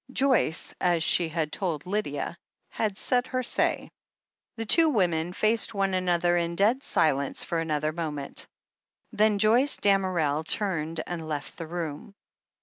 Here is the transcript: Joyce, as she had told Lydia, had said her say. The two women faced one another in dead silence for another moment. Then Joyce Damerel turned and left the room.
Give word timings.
Joyce, 0.11 0.73
as 0.81 1.03
she 1.03 1.29
had 1.29 1.51
told 1.51 1.85
Lydia, 1.85 2.35
had 2.69 2.97
said 2.97 3.27
her 3.27 3.43
say. 3.43 3.91
The 4.55 4.65
two 4.65 4.89
women 4.89 5.31
faced 5.31 5.75
one 5.75 5.93
another 5.93 6.37
in 6.37 6.55
dead 6.55 6.81
silence 6.81 7.43
for 7.43 7.59
another 7.59 7.91
moment. 7.91 8.47
Then 9.11 9.37
Joyce 9.37 9.77
Damerel 9.77 10.43
turned 10.43 11.01
and 11.05 11.27
left 11.27 11.55
the 11.55 11.67
room. 11.67 12.15